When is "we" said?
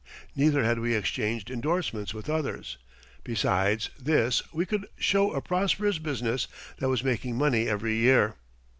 0.79-0.95, 4.51-4.65